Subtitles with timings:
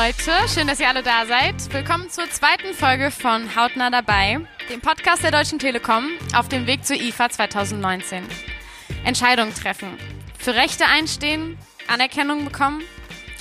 [0.00, 1.56] Leute, schön, dass ihr alle da seid.
[1.72, 4.38] Willkommen zur zweiten Folge von Hautnah dabei,
[4.70, 8.22] dem Podcast der Deutschen Telekom auf dem Weg zur IFA 2019.
[9.04, 9.98] Entscheidungen treffen,
[10.38, 11.58] für Rechte einstehen,
[11.88, 12.84] Anerkennung bekommen,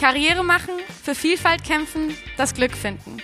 [0.02, 0.73] Karriere machen,
[1.04, 3.17] für Vielfalt kämpfen, das Glück finden.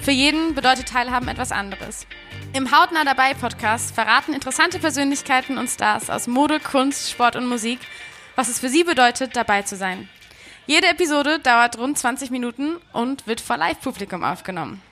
[0.00, 2.06] Für jeden bedeutet Teilhaben etwas anderes.
[2.52, 7.80] Im Hautnah dabei Podcast verraten interessante Persönlichkeiten und Stars aus Mode, Kunst, Sport und Musik,
[8.36, 10.08] was es für sie bedeutet, dabei zu sein.
[10.66, 14.82] Jede Episode dauert rund 20 Minuten und wird vor Live-Publikum aufgenommen.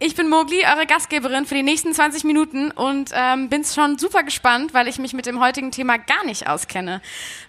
[0.00, 4.22] Ich bin Mogli, eure Gastgeberin für die nächsten 20 Minuten und ähm, bin schon super
[4.22, 7.00] gespannt, weil ich mich mit dem heutigen Thema gar nicht auskenne.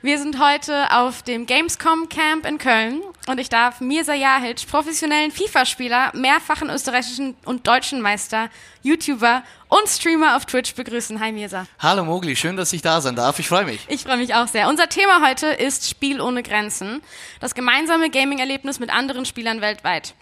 [0.02, 5.32] Wir sind heute auf dem Gamescom Camp in Köln und ich darf Mirza Jahic, professionellen
[5.32, 8.50] FIFA-Spieler, mehrfachen österreichischen und deutschen Meister,
[8.84, 11.20] YouTuber und Streamer auf Twitch begrüßen.
[11.20, 11.66] Hi Mirza.
[11.80, 13.40] Hallo Mogli, schön, dass ich da sein darf.
[13.40, 13.86] Ich freue mich.
[13.88, 14.70] Ich freue mich auch sehr.
[14.70, 17.02] Unser Thema heute ist Spiel ohne Grenzen.
[17.40, 20.14] Das gemeinsame Gaming-Erlebnis mit anderen Spielern weltweit.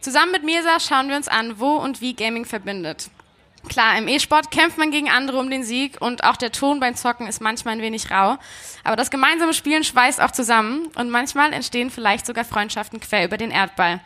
[0.00, 3.10] Zusammen mit Mirza schauen wir uns an, wo und wie Gaming verbindet.
[3.68, 6.96] Klar, im E-Sport kämpft man gegen andere um den Sieg und auch der Ton beim
[6.96, 8.38] Zocken ist manchmal ein wenig rau.
[8.84, 13.36] Aber das gemeinsame Spielen schweißt auch zusammen und manchmal entstehen vielleicht sogar Freundschaften quer über
[13.36, 14.00] den Erdball.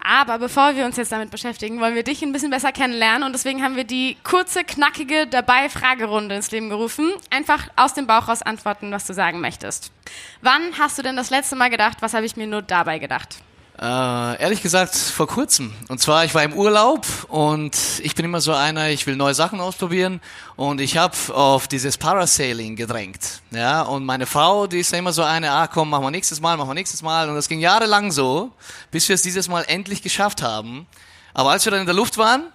[0.00, 3.32] Aber bevor wir uns jetzt damit beschäftigen, wollen wir dich ein bisschen besser kennenlernen und
[3.32, 7.12] deswegen haben wir die kurze, knackige Dabei-Fragerunde ins Leben gerufen.
[7.30, 9.92] Einfach aus dem Bauch raus antworten, was du sagen möchtest.
[10.40, 13.42] Wann hast du denn das letzte Mal gedacht, was habe ich mir nur dabei gedacht?
[13.80, 15.72] Äh, ehrlich gesagt, vor kurzem.
[15.86, 19.34] Und zwar, ich war im Urlaub und ich bin immer so einer, ich will neue
[19.34, 20.20] Sachen ausprobieren
[20.56, 23.40] und ich habe auf dieses Parasailing gedrängt.
[23.52, 26.40] Ja, und meine Frau, die ist ja immer so eine, ah komm, machen wir nächstes
[26.40, 27.28] Mal, machen wir nächstes Mal.
[27.28, 28.50] Und das ging jahrelang so,
[28.90, 30.88] bis wir es dieses Mal endlich geschafft haben.
[31.32, 32.48] Aber als wir dann in der Luft waren,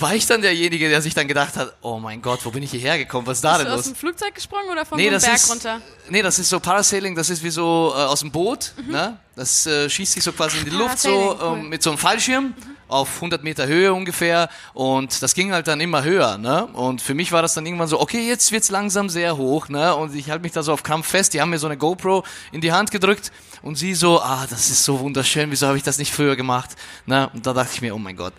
[0.00, 2.70] war ich dann derjenige, der sich dann gedacht hat, oh mein Gott, wo bin ich
[2.70, 3.26] hierher gekommen?
[3.26, 3.80] Was ist da Bist denn du los?
[3.80, 5.80] aus dem Flugzeug gesprungen oder vom Nee, Berg ist, runter?
[6.08, 9.18] nee, das ist so Parasailing, das ist wie so äh, aus dem Boot, ne?
[9.36, 11.38] Das äh, schießt sich so quasi in die Luft so Mhm.
[11.38, 11.68] Parasailing, cool.
[11.68, 12.54] mit so einem Fallschirm
[12.88, 16.64] auf 100 Meter Höhe ungefähr und das ging halt dann immer höher, ne?
[16.72, 19.94] Und für mich war das dann irgendwann so, okay, jetzt wird's langsam sehr hoch, ne?
[19.94, 22.24] Und ich halte mich da so auf Krampf fest, die haben mir so eine GoPro
[22.50, 23.30] in die Hand gedrückt
[23.62, 26.70] und sie so, ah, das ist so wunderschön, wieso habe ich das nicht früher gemacht,
[27.06, 27.28] ne?
[27.34, 28.32] Und da dachte ich mir, oh mein Gott.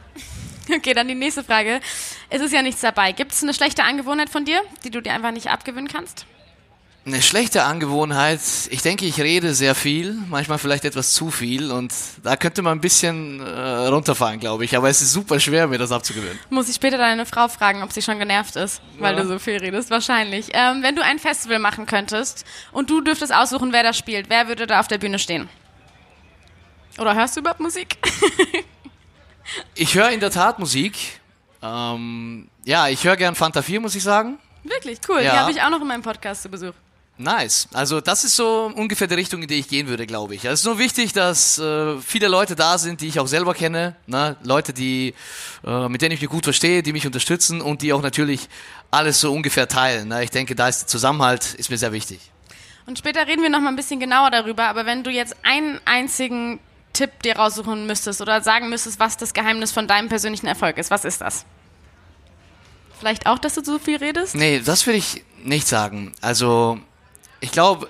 [0.76, 1.80] Okay, dann die nächste Frage.
[2.30, 3.12] Es ist ja nichts dabei.
[3.12, 6.26] Gibt es eine schlechte Angewohnheit von dir, die du dir einfach nicht abgewöhnen kannst?
[7.06, 8.42] Eine schlechte Angewohnheit.
[8.70, 11.92] Ich denke, ich rede sehr viel, manchmal vielleicht etwas zu viel und
[12.24, 14.76] da könnte man ein bisschen äh, runterfahren, glaube ich.
[14.78, 16.38] Aber es ist super schwer, mir das abzugewöhnen.
[16.50, 19.22] Muss ich später deine Frau fragen, ob sie schon genervt ist, weil Ja.
[19.24, 19.90] du so viel redest?
[19.90, 20.50] Wahrscheinlich.
[20.54, 24.48] Ähm, wenn du ein Festival machen könntest und du dürftest aussuchen, wer das spielt, wer
[24.50, 25.50] würde da auf der Bühne stehen?
[27.00, 27.98] Oder hörst du überhaupt Musik?
[29.76, 31.20] Ich höre in der Tat Musik.
[31.62, 34.38] Ähm, ja, ich höre gern Fanta 4, muss ich sagen.
[34.64, 35.20] Wirklich, cool.
[35.20, 35.38] Die Ja.
[35.38, 36.74] habe ich auch noch in meinem Podcast zu Besuch.
[37.18, 37.68] Nice.
[37.74, 40.42] Also das ist so ungefähr die Richtung, in die ich gehen würde, glaube ich.
[40.48, 43.54] Also Es ist nur wichtig, dass äh, viele Leute da sind, die ich auch selber
[43.54, 43.96] kenne.
[44.08, 44.38] Ne?
[44.44, 45.14] Leute, die,
[45.66, 48.48] äh, mit denen ich mich gut verstehe, die mich unterstützen und die auch natürlich
[48.90, 50.08] alles so ungefähr teilen.
[50.08, 50.24] Ne?
[50.24, 52.22] Ich denke, da ist der Zusammenhalt ist mir sehr wichtig.
[52.86, 55.80] Und später reden wir noch mal ein bisschen genauer darüber, aber wenn du jetzt einen
[55.84, 56.60] einzigen
[57.00, 60.92] Tipp dir raussuchen müsstest oder sagen müsstest, was das Geheimnis von deinem persönlichen Erfolg ist,
[60.92, 61.46] was ist das?
[63.00, 64.36] Vielleicht auch, dass du so viel redest?
[64.36, 66.12] Nee, das will ich nicht sagen.
[66.20, 66.78] Also,
[67.40, 67.90] ich glaube,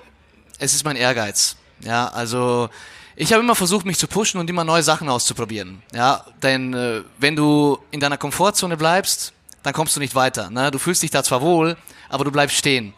[0.60, 1.56] es ist mein Ehrgeiz.
[1.80, 2.70] Ja, also
[3.16, 5.82] ich habe immer versucht, mich zu pushen und immer neue Sachen auszuprobieren.
[5.92, 9.32] Ja, denn äh, wenn du in deiner Komfortzone bleibst,
[9.64, 10.50] dann kommst du nicht weiter.
[10.50, 10.70] Ne?
[10.70, 11.76] Du fühlst dich da zwar wohl,
[12.08, 12.94] aber du bleibst stehen.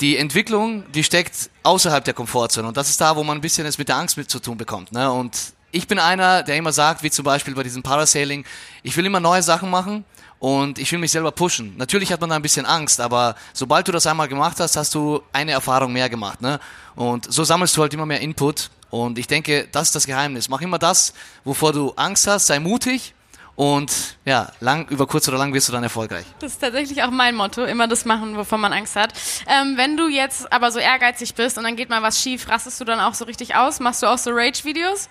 [0.00, 3.66] Die Entwicklung, die steckt außerhalb der Komfortzone und das ist da, wo man ein bisschen
[3.66, 4.92] es mit der Angst mit zu tun bekommt.
[4.92, 5.10] Ne?
[5.12, 8.44] Und ich bin einer, der immer sagt, wie zum Beispiel bei diesem Parasailing,
[8.82, 10.06] ich will immer neue Sachen machen
[10.38, 11.76] und ich will mich selber pushen.
[11.76, 14.94] Natürlich hat man da ein bisschen Angst, aber sobald du das einmal gemacht hast, hast
[14.94, 16.40] du eine Erfahrung mehr gemacht.
[16.40, 16.58] Ne?
[16.96, 18.70] Und so sammelst du halt immer mehr Input.
[18.88, 20.48] Und ich denke, das ist das Geheimnis.
[20.48, 21.12] Mach immer das,
[21.44, 23.14] wovor du Angst hast, sei mutig
[23.60, 26.24] und ja, lang, über kurz oder lang wirst du dann erfolgreich.
[26.38, 29.12] Das ist tatsächlich auch mein Motto, immer das machen, wovon man Angst hat.
[29.46, 32.80] Ähm, wenn du jetzt aber so ehrgeizig bist und dann geht mal was schief, rastest
[32.80, 33.78] du dann auch so richtig aus?
[33.78, 35.10] Machst du auch so Rage-Videos?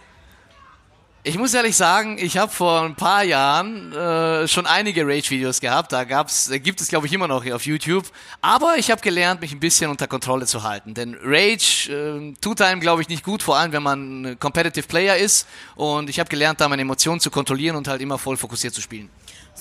[1.29, 5.91] Ich muss ehrlich sagen, ich habe vor ein paar Jahren äh, schon einige Rage-Videos gehabt.
[5.91, 8.05] Da gab's, äh, gibt es, glaube ich, immer noch auf YouTube.
[8.41, 10.95] Aber ich habe gelernt, mich ein bisschen unter Kontrolle zu halten.
[10.95, 14.87] Denn Rage äh, tut einem, glaube ich, nicht gut, vor allem wenn man ein Competitive
[14.87, 15.47] Player ist.
[15.75, 18.81] Und ich habe gelernt, da meine Emotionen zu kontrollieren und halt immer voll fokussiert zu
[18.81, 19.07] spielen.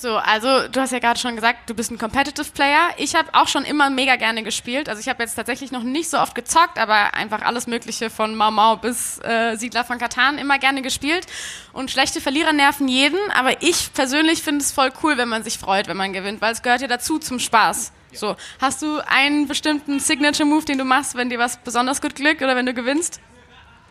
[0.01, 2.91] So, also du hast ja gerade schon gesagt, du bist ein Competitive Player.
[2.99, 4.89] Ich habe auch schon immer mega gerne gespielt.
[4.89, 8.37] Also ich habe jetzt tatsächlich noch nicht so oft gezockt, aber einfach alles Mögliche von
[8.37, 11.27] Mau Mau bis äh, Siedler von Katan immer gerne gespielt.
[11.73, 15.59] Und schlechte Verlierer nerven jeden, aber ich persönlich finde es voll cool, wenn man sich
[15.59, 17.91] freut, wenn man gewinnt, weil es gehört ja dazu zum Spaß.
[18.13, 22.15] So, hast du einen bestimmten Signature Move, den du machst, wenn dir was besonders gut
[22.15, 23.21] glückt oder wenn du gewinnst?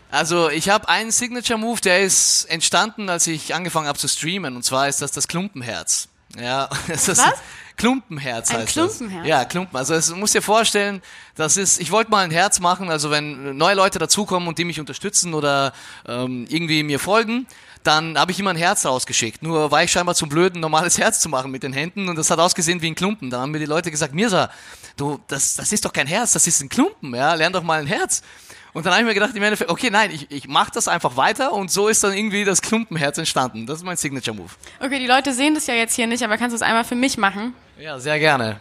[0.09, 4.55] Also ich habe einen Signature-Move, der ist entstanden, als ich angefangen habe zu streamen.
[4.55, 6.07] Und zwar ist das das Klumpenherz.
[6.39, 7.33] Ja, das ist Was?
[7.77, 9.21] Klumpenherz Ein heißt Klumpenherz?
[9.21, 9.27] das.
[9.27, 9.77] Ja, Klumpen.
[9.77, 11.01] Also es muss dir vorstellen,
[11.35, 14.65] das ist, ich wollte mal ein Herz machen, also wenn neue Leute dazukommen und die
[14.65, 15.73] mich unterstützen oder
[16.07, 17.45] ähm, irgendwie mir folgen,
[17.83, 19.43] dann habe ich immer ein Herz rausgeschickt.
[19.43, 22.15] Nur war ich scheinbar zu blöd, ein normales Herz zu machen mit den Händen und
[22.15, 23.29] das hat ausgesehen wie ein Klumpen.
[23.29, 24.49] Dann haben mir die Leute gesagt, Mirsa,
[24.97, 27.79] du, das, das ist doch kein Herz, das ist ein Klumpen, ja, lern doch mal
[27.79, 28.23] ein Herz.
[28.77, 31.17] Und dann habe ich mir gedacht, im Endeffekt, okay, nein, ich, ich mache das einfach
[31.17, 33.65] weiter und so ist dann irgendwie das Klumpenherz entstanden.
[33.65, 34.51] Das ist mein Signature-Move.
[34.79, 36.93] Okay, die Leute sehen das ja jetzt hier nicht, aber kannst du es einmal für
[36.93, 37.55] mich machen?
[37.79, 38.59] Ja, sehr gerne.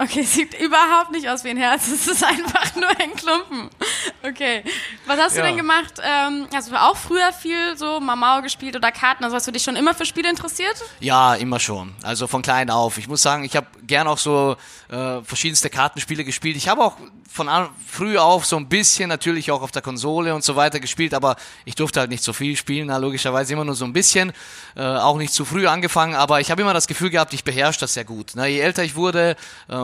[0.00, 1.88] Okay, sieht überhaupt nicht aus wie ein Herz.
[1.92, 3.68] Es ist einfach nur ein Klumpen.
[4.22, 4.62] Okay.
[5.06, 5.46] Was hast du Ja.
[5.46, 5.94] denn gemacht?
[6.02, 9.24] Ähm, hast du auch früher viel so Mamau gespielt oder Karten?
[9.24, 10.76] Also hast du dich schon immer für Spiele interessiert?
[11.00, 11.94] Ja, immer schon.
[12.02, 12.98] Also von klein auf.
[12.98, 14.56] Ich muss sagen, ich habe gern auch so
[14.88, 16.56] äh, verschiedenste Kartenspiele gespielt.
[16.56, 16.94] Ich habe auch
[17.30, 20.80] von an, früh auf so ein bisschen natürlich auch auf der Konsole und so weiter
[20.80, 21.36] gespielt, aber
[21.66, 24.32] ich durfte halt nicht so viel spielen, na, logischerweise immer nur so ein bisschen.
[24.74, 27.80] Äh, auch nicht zu früh angefangen, aber ich habe immer das Gefühl gehabt, ich beherrsche
[27.80, 28.32] das sehr gut.
[28.34, 29.36] Na, je älter ich wurde,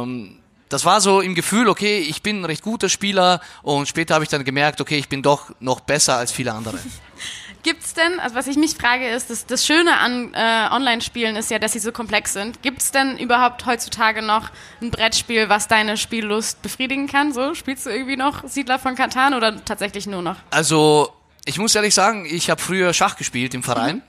[0.05, 4.15] ähm, das war so im Gefühl, okay, ich bin ein recht guter Spieler und später
[4.15, 6.79] habe ich dann gemerkt, okay, ich bin doch noch besser als viele andere.
[7.63, 11.51] Gibt's denn, also was ich mich frage ist, das, das Schöne an äh, Online-Spielen ist
[11.51, 12.61] ja, dass sie so komplex sind.
[12.61, 14.51] Gibt's denn überhaupt heutzutage noch
[14.83, 17.33] ein Brettspiel, was deine Spiellust befriedigen kann?
[17.33, 20.37] So, spielst du irgendwie noch Siedler von Katan oder tatsächlich nur noch?
[20.51, 21.11] Also,
[21.47, 24.03] ich muss ehrlich sagen, ich habe früher Schach gespielt im Verein.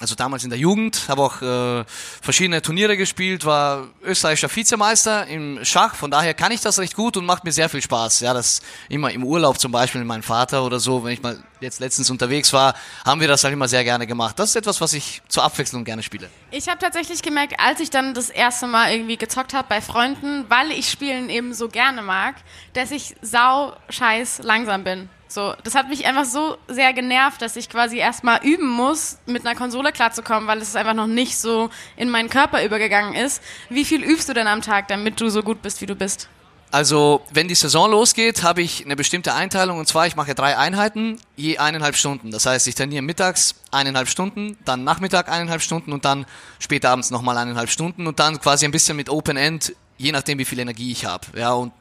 [0.00, 1.84] Also damals in der Jugend, habe auch äh,
[2.22, 7.18] verschiedene Turniere gespielt, war österreichischer Vizemeister im Schach, von daher kann ich das recht gut
[7.18, 8.20] und macht mir sehr viel Spaß.
[8.20, 11.38] Ja, das immer im Urlaub zum Beispiel mit meinem Vater oder so, wenn ich mal
[11.60, 12.74] jetzt letztens unterwegs war,
[13.04, 14.38] haben wir das halt immer sehr gerne gemacht.
[14.38, 16.30] Das ist etwas, was ich zur Abwechslung gerne spiele.
[16.50, 20.46] Ich habe tatsächlich gemerkt, als ich dann das erste Mal irgendwie gezockt habe bei Freunden,
[20.48, 22.36] weil ich Spielen eben so gerne mag,
[22.72, 25.10] dass ich sau scheiß langsam bin.
[25.32, 29.46] So, das hat mich einfach so sehr genervt, dass ich quasi erstmal üben muss, mit
[29.46, 33.40] einer Konsole klarzukommen, weil es einfach noch nicht so in meinen Körper übergegangen ist.
[33.68, 36.28] Wie viel übst du denn am Tag, damit du so gut bist, wie du bist?
[36.72, 40.56] Also, wenn die Saison losgeht, habe ich eine bestimmte Einteilung und zwar, ich mache drei
[40.58, 42.32] Einheiten, je eineinhalb Stunden.
[42.32, 46.26] Das heißt, ich trainiere mittags eineinhalb Stunden, dann Nachmittag eineinhalb Stunden und dann
[46.58, 50.38] später abends nochmal eineinhalb Stunden und dann quasi ein bisschen mit Open End, je nachdem,
[50.38, 51.26] wie viel Energie ich habe.
[51.36, 51.72] Ja, und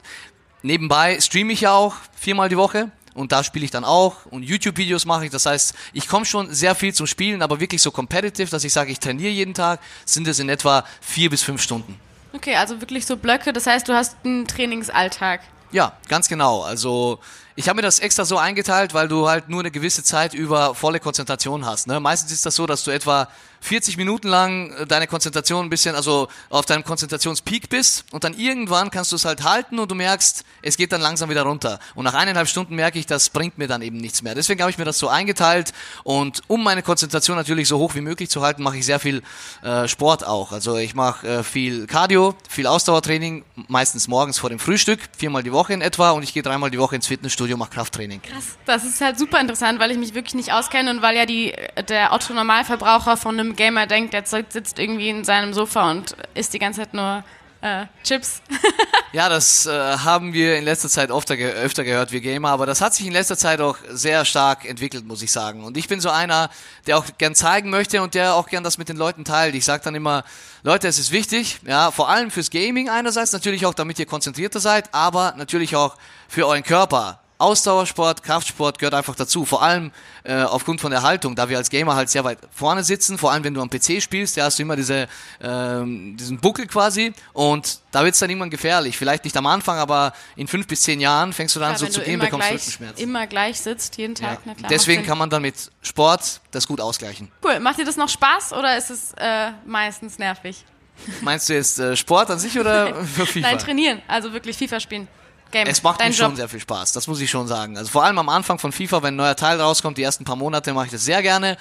[0.63, 4.43] nebenbei streame ich ja auch viermal die Woche und da spiele ich dann auch und
[4.43, 5.31] YouTube-Videos mache ich.
[5.31, 8.71] Das heißt, ich komme schon sehr viel zum Spielen, aber wirklich so competitive, dass ich
[8.71, 11.99] sage, ich trainiere jeden Tag, sind es in etwa vier bis fünf Stunden.
[12.31, 15.41] Okay, also wirklich so Blöcke, das heißt, du hast einen Trainingsalltag.
[15.71, 16.61] Ja, ganz genau.
[16.61, 17.19] Also
[17.59, 20.75] ich habe mir das extra so eingeteilt, weil du halt nur eine gewisse Zeit über
[20.75, 21.87] volle Konzentration hast.
[21.87, 21.99] Ne?
[21.99, 23.27] Meistens ist das so, dass du etwa
[23.61, 28.33] 40 Minuten lang äh, deine Konzentration ein bisschen, also auf deinem Konzentrationspeak bist und dann
[28.33, 31.79] irgendwann kannst du es halt halten und du merkst, es geht dann langsam wieder runter.
[31.95, 34.35] Und nach eineinhalb Stunden merke ich, das bringt mir dann eben nichts mehr.
[34.35, 35.73] Deswegen habe ich mir das so eingeteilt
[36.03, 39.21] und um meine Konzentration natürlich so hoch wie möglich zu halten, mache ich sehr viel
[39.63, 40.51] äh, Sport auch.
[40.51, 45.51] Also ich mache äh, viel Cardio, viel Ausdauertraining, meistens morgens vor dem Frühstück, viermal die
[45.51, 48.21] Woche in etwa und ich gehe dreimal die Woche ins Fitnessstudio, mache Krafttraining.
[48.21, 48.57] Krass.
[48.65, 51.53] Das ist halt super interessant, weil ich mich wirklich nicht auskenne und weil ja die,
[51.87, 56.59] der Otto-Normalverbraucher von einem Gamer denkt, der sitzt irgendwie in seinem Sofa und isst die
[56.59, 57.23] ganze Zeit nur
[57.61, 58.41] äh, Chips.
[59.11, 62.67] Ja, das äh, haben wir in letzter Zeit öfter, ge öfter gehört, wir Gamer, aber
[62.67, 65.63] das hat sich in letzter Zeit auch sehr stark entwickelt, muss ich sagen.
[65.63, 66.51] Und ich bin so einer,
[66.85, 69.55] der auch gern zeigen möchte und der auch gern das mit den Leuten teilt.
[69.55, 70.23] Ich sage dann immer,
[70.61, 74.59] Leute, es ist wichtig, ja, vor allem fürs Gaming einerseits, natürlich auch, damit ihr konzentrierter
[74.59, 77.19] seid, aber natürlich auch für euren Körper.
[77.39, 79.45] Ausdauersport, Kraftsport gehört einfach dazu.
[79.45, 79.91] Vor allem
[80.23, 83.17] äh, aufgrund von der Haltung, da wir als Gamer halt sehr weit vorne sitzen.
[83.17, 85.07] Vor allem, wenn du am PC spielst, da hast du immer diese,
[85.41, 87.13] ähm, diesen Buckel quasi.
[87.33, 88.97] Und da wird's dann irgendwann gefährlich.
[88.97, 91.87] Vielleicht nicht am Anfang, aber in fünf bis zehn Jahren fängst du dann Ja, so
[91.87, 93.03] zu gehen, bekommst gleich, Rückenschmerzen.
[93.03, 94.27] immer gleich sitzt, jeden Ja.
[94.35, 94.39] Tag.
[94.45, 97.31] Na klar, Deswegen kann man dann mit Sport das gut ausgleichen.
[97.43, 97.59] Cool.
[97.61, 100.65] Macht dir das noch Spaß oder ist es äh, meistens nervig?
[101.21, 103.39] Meinst du jetzt äh, Sport an sich oder für FIFA?
[103.39, 104.01] Nein, trainieren.
[104.09, 105.07] Also wirklich FIFA spielen.
[105.51, 105.67] Game.
[105.67, 106.27] Es macht Dein mir Job.
[106.27, 107.77] schon sehr viel Spaß, das muss ich schon sagen.
[107.77, 110.35] Also vor allem am Anfang von FIFA, wenn ein neuer Teil rauskommt, die ersten paar
[110.35, 111.57] Monate mache ich das sehr gerne.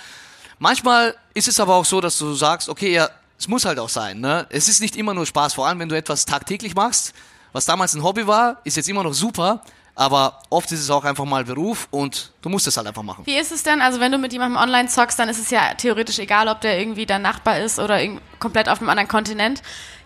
[0.59, 3.89] Manchmal ist es aber auch so, dass du sagst, okay, ja, es muss halt auch
[3.89, 4.21] sein.
[4.21, 4.47] Ne?
[4.51, 7.13] Es ist nicht immer nur Spaß, vor allem wenn du etwas tagtäglich machst.
[7.53, 9.63] Was damals ein Hobby war, ist jetzt immer noch super,
[9.95, 13.25] aber oft ist es auch einfach mal Beruf und du musst es halt einfach machen.
[13.25, 13.81] Wie ist es denn?
[13.81, 16.79] Also wenn du mit jemandem online zockst, dann ist es ja theoretisch egal, ob der
[16.79, 17.99] irgendwie dein Nachbar ist oder
[18.39, 19.63] komplett auf einem anderen Kontinent.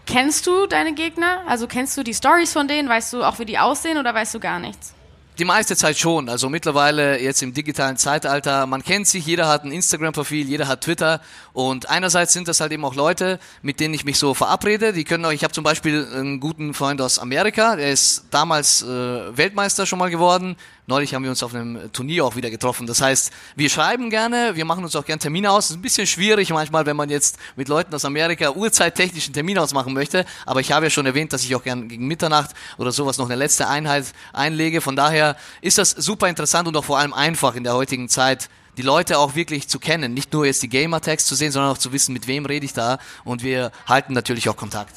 [0.07, 1.43] Kennst du deine Gegner?
[1.47, 2.89] Also kennst du die Stories von denen?
[2.89, 4.95] Weißt du auch, wie die aussehen oder weißt du gar nichts?
[5.39, 6.29] Die meiste Zeit schon.
[6.29, 10.83] Also mittlerweile jetzt im digitalen Zeitalter, man kennt sich, jeder hat ein Instagram-Profil, jeder hat
[10.83, 11.23] Twitter
[11.55, 14.93] und einerseits sind das halt eben auch Leute, mit denen ich mich so verabrede.
[14.93, 18.83] Die können auch, ich habe zum Beispiel einen guten Freund aus Amerika, der ist damals
[18.83, 18.87] äh,
[19.37, 20.57] Weltmeister schon mal geworden,
[20.89, 22.89] Neulich haben wir uns auf einem Turnier auch wieder getroffen.
[22.89, 25.69] Das heißt, wir schreiben gerne, wir machen uns auch gerne Termine aus.
[25.69, 29.59] Das ist ein bisschen schwierig manchmal, wenn man jetzt mit Leuten aus Amerika uhrzeittechnischen Termin
[29.59, 30.25] ausmachen möchte.
[30.45, 33.27] Aber ich habe ja schon erwähnt, dass ich auch gerne gegen Mitternacht oder sowas noch
[33.27, 34.81] eine letzte Einheit einlege.
[34.81, 38.49] Von daher ist das super interessant und auch vor allem einfach in der heutigen Zeit,
[38.77, 40.15] die Leute auch wirklich zu kennen.
[40.15, 42.73] Nicht nur jetzt die Gamer-Tags zu sehen, sondern auch zu wissen, mit wem rede ich
[42.73, 42.99] da.
[43.23, 44.97] Und wir halten natürlich auch Kontakt.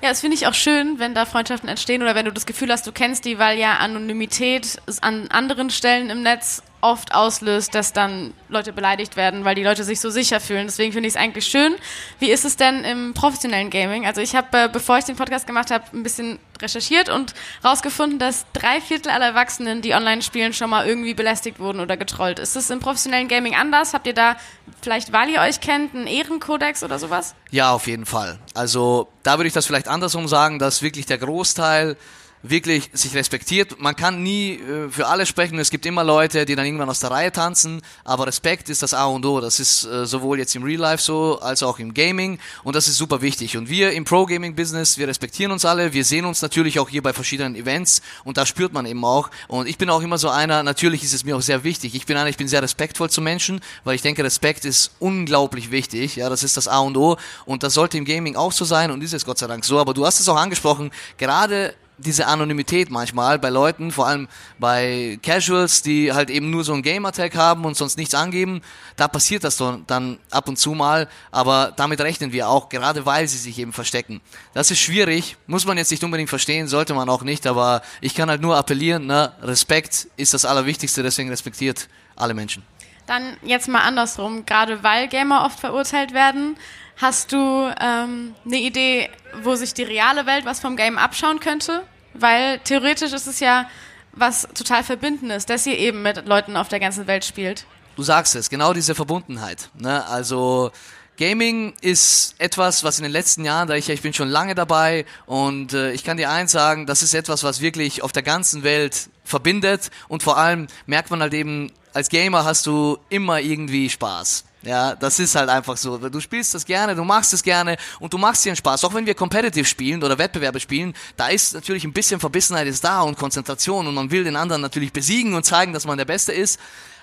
[0.00, 2.70] Ja, das finde ich auch schön, wenn da Freundschaften entstehen oder wenn du das Gefühl
[2.70, 7.92] hast, du kennst die, weil ja Anonymität an anderen Stellen im Netz oft auslöst, dass
[7.92, 10.66] dann Leute beleidigt werden, weil die Leute sich so sicher fühlen.
[10.66, 11.74] Deswegen finde ich es eigentlich schön.
[12.18, 14.06] Wie ist es denn im professionellen Gaming?
[14.06, 18.18] Also ich habe, äh, bevor ich den Podcast gemacht habe, ein bisschen recherchiert und rausgefunden,
[18.18, 22.38] dass drei Viertel aller Erwachsenen, die online spielen, schon mal irgendwie belästigt wurden oder getrollt.
[22.38, 23.94] Ist es im professionellen Gaming anders?
[23.94, 24.36] Habt ihr da
[24.80, 27.34] vielleicht, weil ihr euch kennt, einen Ehrenkodex oder sowas?
[27.50, 28.38] Ja, auf jeden Fall.
[28.54, 31.96] Also da würde ich das vielleicht andersrum sagen, dass wirklich der Großteil
[32.42, 33.80] wirklich sich respektiert.
[33.80, 35.58] Man kann nie äh, für alle sprechen.
[35.58, 37.82] Es gibt immer Leute, die dann irgendwann aus der Reihe tanzen.
[38.04, 39.40] Aber Respekt ist das A und O.
[39.40, 42.38] Das ist äh, sowohl jetzt im Real Life so als auch im Gaming.
[42.62, 43.56] Und das ist super wichtig.
[43.56, 45.92] Und wir im Pro Gaming Business, wir respektieren uns alle.
[45.92, 48.02] Wir sehen uns natürlich auch hier bei verschiedenen Events.
[48.24, 49.30] Und da spürt man eben auch.
[49.48, 50.62] Und ich bin auch immer so einer.
[50.62, 51.94] Natürlich ist es mir auch sehr wichtig.
[51.94, 55.70] Ich bin einer, ich bin sehr respektvoll zu Menschen, weil ich denke, Respekt ist unglaublich
[55.70, 56.16] wichtig.
[56.16, 57.16] Ja, das ist das A und O.
[57.44, 58.90] Und das sollte im Gaming auch so sein.
[58.90, 59.78] Und ist es Gott sei Dank so.
[59.78, 60.90] Aber du hast es auch angesprochen.
[61.16, 64.28] Gerade diese Anonymität manchmal bei Leuten, vor allem
[64.58, 68.62] bei Casuals, die halt eben nur so ein Gamertag haben und sonst nichts angeben,
[68.96, 73.28] da passiert das dann ab und zu mal, aber damit rechnen wir auch, gerade weil
[73.28, 74.20] sie sich eben verstecken.
[74.54, 78.14] Das ist schwierig, muss man jetzt nicht unbedingt verstehen, sollte man auch nicht, aber ich
[78.14, 82.62] kann halt nur appellieren, ne, Respekt ist das Allerwichtigste, deswegen respektiert alle Menschen.
[83.06, 86.56] Dann jetzt mal andersrum, gerade weil Gamer oft verurteilt werden,
[87.00, 89.08] Hast du ähm, eine Idee,
[89.42, 91.84] wo sich die reale Welt was vom Game abschauen könnte?
[92.14, 93.70] Weil theoretisch ist es ja
[94.12, 97.66] was total Verbindendes, dass ihr eben mit Leuten auf der ganzen Welt spielt.
[97.94, 99.70] Du sagst es, genau diese Verbundenheit.
[99.78, 100.04] Ne?
[100.06, 100.72] Also
[101.18, 105.04] Gaming ist etwas, was in den letzten Jahren, da ich, ich bin schon lange dabei
[105.26, 108.64] und äh, ich kann dir eins sagen, das ist etwas, was wirklich auf der ganzen
[108.64, 113.88] Welt verbindet und vor allem merkt man halt eben, als Gamer hast du immer irgendwie
[113.88, 114.44] Spaß.
[114.62, 115.98] Ja, das ist halt einfach so.
[115.98, 118.84] Du spielst das gerne, du machst es gerne und du machst dir einen Spaß.
[118.84, 122.82] Auch wenn wir competitive spielen oder Wettbewerbe spielen, da ist natürlich ein bisschen Verbissenheit ist
[122.82, 126.06] da und Konzentration und man will den anderen natürlich besiegen und zeigen, dass man der
[126.06, 126.58] Beste ist.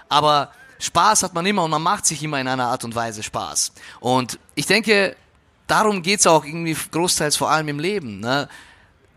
[0.10, 3.24] Aber Spaß hat man immer und man macht sich immer in einer Art und Weise
[3.24, 3.72] Spaß.
[4.02, 5.16] Und ich denke,
[5.68, 8.20] darum geht's auch irgendwie großteils vor allem im Leben.
[8.20, 8.50] Ne?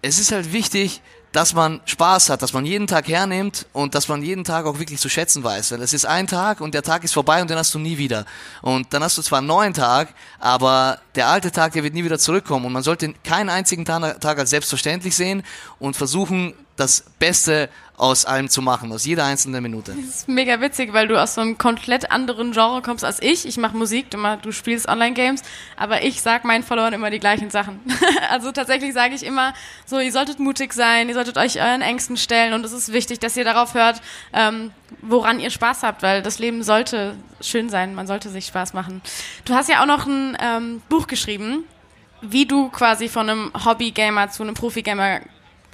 [0.01, 1.03] Es ist halt wichtig,
[1.33, 4.79] dass man Spaß hat, dass man jeden Tag hernimmt und dass man jeden Tag auch
[4.79, 5.73] wirklich zu schätzen weiß.
[5.73, 7.99] Weil es ist ein Tag und der Tag ist vorbei und den hast du nie
[7.99, 8.25] wieder.
[8.63, 12.05] Und dann hast du zwar einen neuen Tag, aber der alte Tag, der wird nie
[12.05, 12.65] wieder zurückkommen.
[12.65, 15.43] Und man sollte keinen einzigen Tag als selbstverständlich sehen
[15.81, 19.93] und versuchen, das Beste aus allem zu machen, aus jeder einzelnen Minute.
[19.93, 23.45] Das ist mega witzig, weil du aus so einem komplett anderen Genre kommst als ich.
[23.45, 25.43] Ich mache Musik, du, spielst Online-Games,
[25.77, 27.81] aber ich sag meinen Followern immer die gleichen Sachen.
[28.31, 29.53] also tatsächlich sage ich immer
[29.85, 33.19] so, ihr solltet mutig sein, ihr solltet euch euren Ängsten stellen und es ist wichtig,
[33.19, 34.01] dass ihr darauf hört,
[34.33, 34.71] ähm,
[35.03, 39.03] woran ihr Spaß habt, weil das Leben sollte schön sein, man sollte sich Spaß machen.
[39.45, 41.65] Du hast ja auch noch ein ähm, Buch geschrieben,
[42.21, 45.21] wie du quasi von einem Hobby-Gamer zu einem Profi-Gamer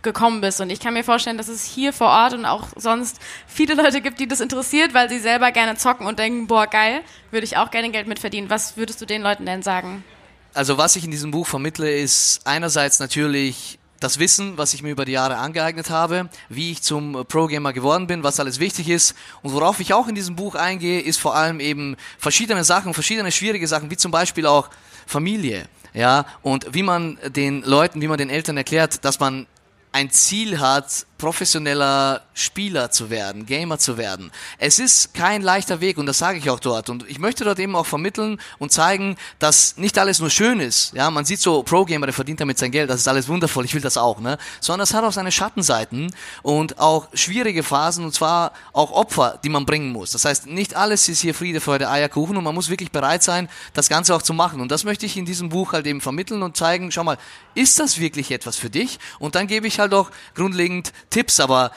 [0.03, 0.61] gekommen bist.
[0.61, 4.01] Und ich kann mir vorstellen, dass es hier vor Ort und auch sonst viele Leute
[4.01, 7.01] gibt, die das interessiert, weil sie selber gerne zocken und denken, boah, geil,
[7.31, 8.51] würde ich auch gerne Geld mitverdienen.
[8.51, 10.05] Was würdest du den Leuten denn sagen?
[10.53, 14.91] Also was ich in diesem Buch vermittle, ist einerseits natürlich das Wissen, was ich mir
[14.91, 19.15] über die Jahre angeeignet habe, wie ich zum Pro-Gamer geworden bin, was alles wichtig ist.
[19.43, 23.33] Und worauf ich auch in diesem Buch eingehe, ist vor allem eben verschiedene Sachen, verschiedene
[23.33, 24.71] schwierige Sachen, wie zum Beispiel auch
[25.07, 25.69] Familie.
[25.95, 29.47] Ja, und wie man den Leuten, wie man den Eltern erklärt, dass man
[29.93, 34.31] ein Ziel hat, professioneller Spieler zu werden, Gamer zu werden.
[34.59, 36.91] Es ist kein leichter Weg und das sage ich auch dort.
[36.91, 40.93] Und ich möchte dort eben auch vermitteln und zeigen, dass nicht alles nur schön ist.
[40.93, 43.73] Ja, man sieht so Pro-Gamer, der verdient damit sein Geld, das ist alles wundervoll, ich
[43.73, 44.37] will das auch, ne?
[44.61, 49.49] Sondern es hat auch seine Schattenseiten und auch schwierige Phasen und zwar auch Opfer, die
[49.49, 50.11] man bringen muss.
[50.11, 53.49] Das heißt, nicht alles ist hier Friede, Freude, Eierkuchen und man muss wirklich bereit sein,
[53.73, 54.61] das Ganze auch zu machen.
[54.61, 57.17] Und das möchte ich in diesem Buch halt eben vermitteln und zeigen, schau mal,
[57.55, 58.99] ist das wirklich etwas für dich?
[59.19, 61.71] Und dann gebe ich halt auch grundlegend Tipps, aber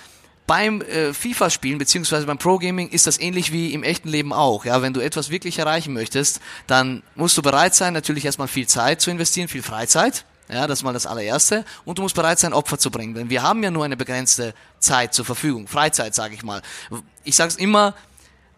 [0.48, 4.66] beim äh, FIFA-Spielen beziehungsweise beim Pro-Gaming ist das ähnlich wie im echten Leben auch.
[4.66, 8.66] Ja, wenn du etwas wirklich erreichen möchtest, dann musst du bereit sein, natürlich erstmal viel
[8.66, 10.26] Zeit zu investieren, viel Freizeit.
[10.50, 11.66] Ja, das ist mal das allererste.
[11.86, 13.14] Und du musst bereit sein, Opfer zu bringen.
[13.14, 15.68] Denn wir haben ja nur eine begrenzte Zeit zur Verfügung.
[15.68, 16.62] Freizeit, sage ich mal.
[17.24, 17.94] Ich sage es immer,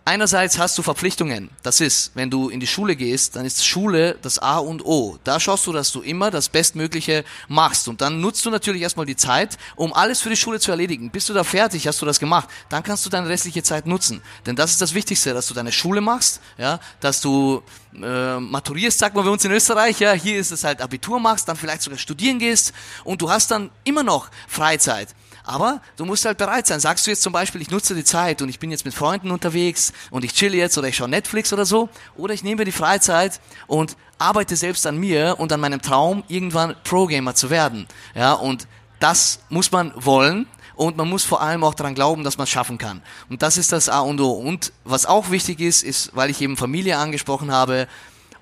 [0.06, 1.52] Einerseits hast du Verpflichtungen.
[1.62, 5.20] Das ist, wenn du in die Schule gehst, dann ist Schule das A und O.
[5.24, 7.88] Da schaust du, dass du immer das Bestmögliche machst.
[7.88, 11.12] Und dann nutzt du natürlich erstmal die Zeit, um alles für die Schule zu erledigen.
[11.12, 14.24] Bist du da fertig, hast du das gemacht, dann kannst du deine restliche Zeit nutzen.
[14.48, 17.62] Denn das ist das Wichtigste, dass du deine Schule machst, ja, dass du
[17.94, 21.48] äh, maturierst, sagt man bei uns in Österreich, ja, hier ist es halt Abitur machst,
[21.48, 25.10] dann vielleicht sogar studieren gehst und du hast dann immer noch Freizeit.
[25.50, 26.80] Aber du musst halt bereit sein.
[26.80, 29.32] Sagst du jetzt zum Beispiel, ich nutze die Zeit und ich bin jetzt mit Freunden
[29.32, 32.72] unterwegs und ich chill jetzt oder ich schaue Netflix oder so, oder ich nehme die
[32.72, 37.88] Freizeit und arbeite selbst an mir und an meinem Traum, irgendwann Pro-Gamer zu werden.
[38.14, 38.68] Ja, und
[39.00, 42.52] das muss man wollen und man muss vor allem auch daran glauben, dass man es
[42.52, 43.02] schaffen kann.
[43.28, 44.30] Und das ist das A und O.
[44.30, 47.88] Und was auch wichtig ist, ist, weil ich eben Familie angesprochen habe,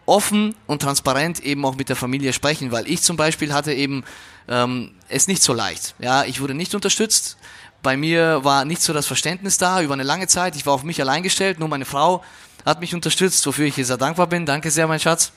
[0.06, 4.04] offen und transparent eben auch mit der Familie sprechen, weil ich zum Beispiel hatte eben
[4.48, 5.96] ähm, es nicht so leicht.
[6.00, 7.38] Ja, ich wurde nicht unterstützt.
[7.84, 10.56] Bei mir war nicht so das Verständnis da über eine lange Zeit.
[10.56, 11.60] Ich war auf mich allein gestellt.
[11.60, 12.24] Nur meine Frau
[12.66, 14.46] hat mich unterstützt, wofür ich sehr dankbar bin.
[14.46, 15.32] Danke sehr, mein Schatz.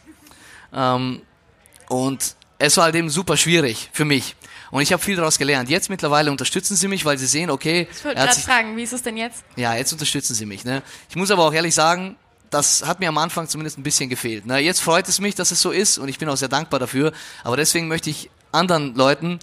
[0.72, 1.22] Ähm,
[1.88, 4.36] und es war halt eben super schwierig für mich.
[4.70, 5.68] Und ich habe viel daraus gelernt.
[5.68, 7.88] Jetzt mittlerweile unterstützen sie mich, weil sie sehen, okay.
[7.90, 9.42] Ich wollte gerade fragen, wie ist es denn jetzt?
[9.56, 10.64] Ja, jetzt unterstützen sie mich.
[10.64, 10.82] Ne?
[11.08, 12.16] Ich muss aber auch ehrlich sagen,
[12.50, 14.44] das hat mir am Anfang zumindest ein bisschen gefehlt.
[14.46, 16.80] Na, jetzt freut es mich, dass es so ist und ich bin auch sehr dankbar
[16.80, 17.12] dafür.
[17.42, 19.40] Aber deswegen möchte ich anderen Leuten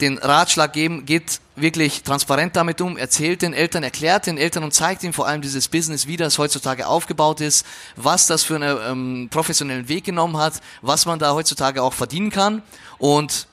[0.00, 4.74] den Ratschlag geben, geht wirklich transparent damit um, erzählt den Eltern, erklärt den Eltern und
[4.74, 8.78] zeigt ihnen vor allem dieses Business, wie das heutzutage aufgebaut ist, was das für einen
[8.88, 12.62] ähm, professionellen Weg genommen hat, was man da heutzutage auch verdienen kann
[12.98, 13.46] und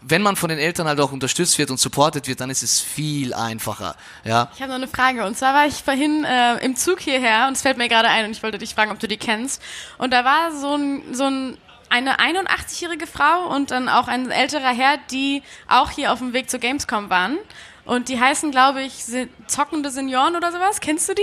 [0.00, 2.80] wenn man von den Eltern halt auch unterstützt wird und supportet wird, dann ist es
[2.80, 3.96] viel einfacher.
[4.24, 4.48] Ja.
[4.54, 5.26] Ich habe noch eine Frage.
[5.26, 8.26] Und zwar war ich vorhin äh, im Zug hierher und es fällt mir gerade ein
[8.26, 9.60] und ich wollte dich fragen, ob du die kennst.
[9.98, 11.58] Und da war so ein, so ein
[11.90, 16.50] eine 81-jährige Frau und dann auch ein älterer Herr, die auch hier auf dem Weg
[16.50, 17.38] zur Gamescom waren.
[17.84, 19.04] Und die heißen, glaube ich,
[19.46, 20.80] zockende Senioren oder sowas.
[20.80, 21.22] Kennst du die?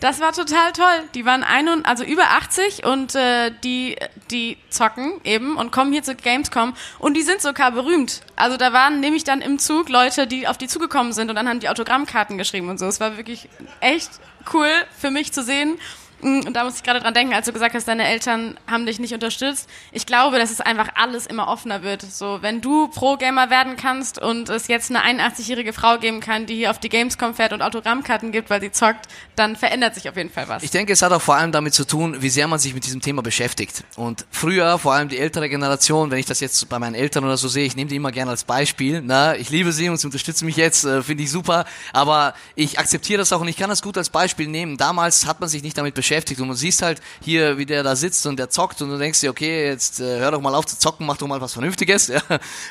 [0.00, 1.04] Das war total toll.
[1.14, 3.96] Die waren ein und, also über 80 und äh, die,
[4.30, 8.22] die zocken eben und kommen hier zu Gamescom und die sind sogar berühmt.
[8.36, 11.46] Also da waren nämlich dann im Zug Leute, die auf die zugekommen sind und dann
[11.46, 12.86] haben die Autogrammkarten geschrieben und so.
[12.86, 13.48] Es war wirklich
[13.80, 14.10] echt
[14.54, 15.78] cool für mich zu sehen
[16.20, 18.98] und da muss ich gerade dran denken, als du gesagt hast, deine Eltern haben dich
[18.98, 19.68] nicht unterstützt.
[19.92, 22.02] Ich glaube, dass es einfach alles immer offener wird.
[22.02, 26.56] So, wenn du Pro-Gamer werden kannst und es jetzt eine 81-jährige Frau geben kann, die
[26.56, 30.16] hier auf die Gamescom fährt und Autogrammkarten gibt, weil sie zockt, dann verändert sich auf
[30.16, 30.64] jeden Fall was.
[30.64, 32.84] Ich denke, es hat auch vor allem damit zu tun, wie sehr man sich mit
[32.84, 33.84] diesem Thema beschäftigt.
[33.94, 37.36] Und früher, vor allem die ältere Generation, wenn ich das jetzt bei meinen Eltern oder
[37.36, 39.02] so sehe, ich nehme die immer gerne als Beispiel.
[39.04, 41.64] Na, ich liebe sie und sie unterstützen mich jetzt, äh, finde ich super.
[41.92, 44.76] Aber ich akzeptiere das auch und ich kann das gut als Beispiel nehmen.
[44.76, 47.82] Damals hat man sich nicht damit beschäftigt beschäftigt und du siehst halt hier, wie der
[47.82, 50.54] da sitzt und der zockt und du denkst dir, okay, jetzt äh, hör doch mal
[50.54, 52.08] auf zu zocken, mach doch mal was Vernünftiges.
[52.18, 52.22] Ja.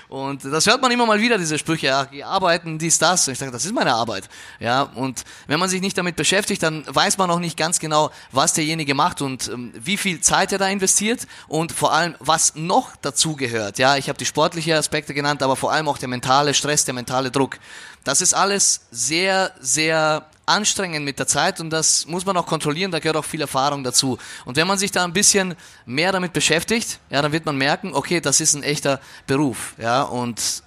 [0.10, 3.28] Und das hört man immer mal wieder, diese Sprüche, ja, die arbeiten, dies, das.
[3.28, 4.28] Und ich sage, das ist meine Arbeit.
[4.60, 8.12] Ja, und wenn man sich nicht damit beschäftigt, dann weiß man auch nicht ganz genau,
[8.32, 12.56] was derjenige macht und ähm, wie viel Zeit er da investiert und vor allem, was
[12.56, 13.78] noch dazu gehört.
[13.78, 16.95] Ja, ich habe die sportlichen Aspekte genannt, aber vor allem auch der mentale Stress, der
[16.95, 17.58] mentale Druck.
[18.04, 22.90] Das ist alles sehr, sehr anstrengend mit der Zeit und das muss man auch kontrollieren,
[22.90, 24.18] da gehört auch viel Erfahrung dazu.
[24.46, 25.56] Und wenn man sich da ein bisschen
[25.86, 30.04] mehr damit beschäftigt, ja, dann wird man merken, okay, das ist ein echter Beruf, ja,
[30.04, 30.64] und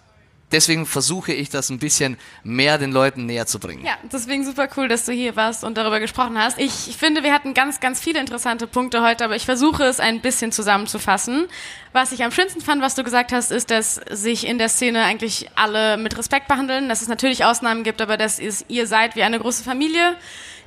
[0.52, 3.84] deswegen versuche ich das ein bisschen mehr den Leuten näher zu bringen.
[3.84, 6.58] Ja, deswegen super cool, dass du hier warst und darüber gesprochen hast.
[6.58, 10.20] Ich finde, wir hatten ganz, ganz viele interessante Punkte heute, aber ich versuche es ein
[10.20, 11.46] bisschen zusammenzufassen.
[11.92, 15.04] Was ich am schönsten fand, was du gesagt hast, ist, dass sich in der Szene
[15.04, 19.22] eigentlich alle mit Respekt behandeln, dass es natürlich Ausnahmen gibt, aber dass ihr seid wie
[19.22, 20.16] eine große Familie.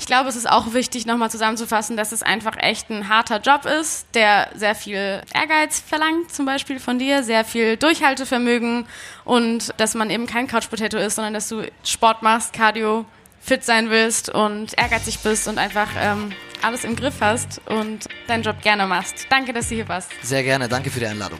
[0.03, 3.65] Ich glaube, es ist auch wichtig, nochmal zusammenzufassen, dass es einfach echt ein harter Job
[3.65, 8.85] ist, der sehr viel Ehrgeiz verlangt, zum Beispiel von dir, sehr viel Durchhaltevermögen
[9.23, 13.05] und dass man eben kein Couch-Potato ist, sondern dass du Sport machst, Cardio,
[13.39, 18.43] fit sein willst und ehrgeizig bist und einfach ähm, alles im Griff hast und deinen
[18.43, 19.27] Job gerne machst.
[19.29, 20.11] Danke, dass du hier warst.
[20.21, 21.39] Sehr gerne, danke für die Einladung.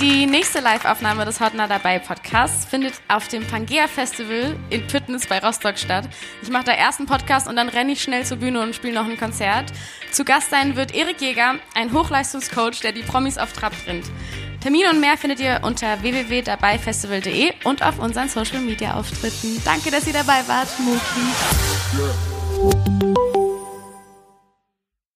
[0.00, 5.38] Die nächste Live-Aufnahme des Hotner dabei Podcasts findet auf dem Pangea Festival in Püttens bei
[5.38, 6.08] Rostock statt.
[6.42, 8.94] Ich mache da erst einen Podcast und dann renne ich schnell zur Bühne und spiele
[8.94, 9.72] noch ein Konzert.
[10.10, 14.06] Zu Gast sein wird Erik Jäger, ein Hochleistungscoach, der die Promis auf Trab bringt.
[14.60, 19.62] Termine und mehr findet ihr unter www.dabeifestival.de und auf unseren Social Media Auftritten.
[19.64, 21.04] Danke, dass ihr dabei wart, Muki.